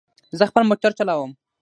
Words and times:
زه 0.37 0.43
خپل 0.49 0.63
موټر 0.69 0.91
چلوم 0.99 1.31